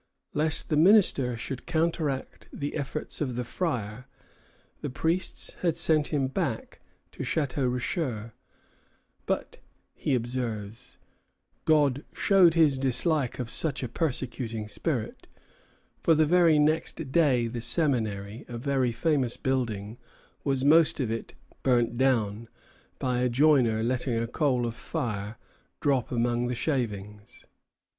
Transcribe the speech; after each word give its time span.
Lest 0.33 0.69
the 0.69 0.75
minister 0.75 1.37
should 1.37 1.67
counteract 1.67 2.47
the 2.51 2.75
efforts 2.75 3.21
of 3.21 3.35
the 3.35 3.43
friar, 3.43 4.07
the 4.81 4.89
priests 4.89 5.53
had 5.61 5.75
him 5.77 5.77
sent 6.03 6.33
back 6.33 6.79
to 7.11 7.21
Château 7.21 7.71
Richer; 7.71 8.33
"but," 9.27 9.59
he 9.93 10.15
observes, 10.15 10.97
"God 11.65 12.03
showed 12.13 12.55
his 12.55 12.79
dislike 12.79 13.37
of 13.37 13.51
such 13.51 13.83
a 13.83 13.87
persecuting 13.87 14.67
spirit; 14.67 15.27
for 16.01 16.15
the 16.15 16.25
very 16.25 16.57
next 16.57 17.11
day 17.11 17.45
the 17.45 17.61
Seminary, 17.61 18.43
a 18.47 18.57
very 18.57 18.91
famous 18.91 19.37
building, 19.37 19.99
was 20.43 20.65
most 20.65 20.99
of 20.99 21.11
it 21.11 21.35
burnt 21.61 21.95
down, 21.95 22.47
by 22.97 23.19
a 23.19 23.29
joiner 23.29 23.83
letting 23.83 24.17
a 24.17 24.25
coal 24.25 24.65
of 24.65 24.73
fire 24.73 25.37
drop 25.79 26.11
among 26.11 26.47
the 26.47 26.55
shavings." 26.55 27.45